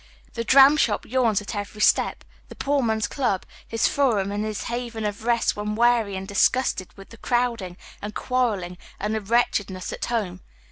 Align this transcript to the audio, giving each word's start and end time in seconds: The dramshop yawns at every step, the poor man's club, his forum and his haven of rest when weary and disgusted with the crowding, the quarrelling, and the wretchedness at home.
The 0.33 0.43
dramshop 0.43 1.05
yawns 1.05 1.43
at 1.43 1.53
every 1.55 1.81
step, 1.81 2.23
the 2.49 2.55
poor 2.55 2.81
man's 2.81 3.07
club, 3.07 3.45
his 3.67 3.87
forum 3.87 4.31
and 4.31 4.43
his 4.43 4.63
haven 4.63 5.05
of 5.05 5.25
rest 5.25 5.55
when 5.55 5.75
weary 5.75 6.15
and 6.15 6.27
disgusted 6.27 6.91
with 6.97 7.09
the 7.09 7.17
crowding, 7.17 7.77
the 8.01 8.11
quarrelling, 8.11 8.79
and 8.99 9.13
the 9.13 9.21
wretchedness 9.21 9.93
at 9.93 10.05
home. 10.05 10.41